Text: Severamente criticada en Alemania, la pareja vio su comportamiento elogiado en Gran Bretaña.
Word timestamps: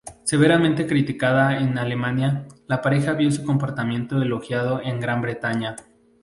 Severamente 0.23 0.87
criticada 0.87 1.59
en 1.59 1.77
Alemania, 1.77 2.47
la 2.65 2.81
pareja 2.81 3.13
vio 3.13 3.31
su 3.31 3.43
comportamiento 3.43 4.19
elogiado 4.19 4.81
en 4.81 4.99
Gran 4.99 5.21
Bretaña. 5.21 5.75